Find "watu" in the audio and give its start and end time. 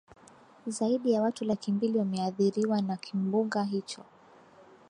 1.21-1.45